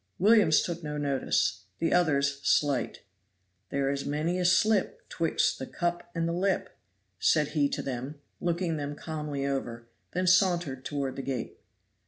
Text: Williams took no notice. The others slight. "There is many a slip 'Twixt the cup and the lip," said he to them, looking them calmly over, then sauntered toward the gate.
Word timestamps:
Williams 0.17 0.63
took 0.63 0.81
no 0.81 0.97
notice. 0.97 1.65
The 1.77 1.93
others 1.93 2.39
slight. 2.41 3.01
"There 3.69 3.91
is 3.91 4.03
many 4.03 4.39
a 4.39 4.45
slip 4.45 5.07
'Twixt 5.09 5.59
the 5.59 5.67
cup 5.67 6.09
and 6.15 6.27
the 6.27 6.33
lip," 6.33 6.75
said 7.19 7.49
he 7.49 7.69
to 7.69 7.83
them, 7.83 8.15
looking 8.39 8.77
them 8.77 8.95
calmly 8.95 9.45
over, 9.45 9.87
then 10.13 10.25
sauntered 10.25 10.83
toward 10.85 11.17
the 11.17 11.21
gate. 11.21 11.59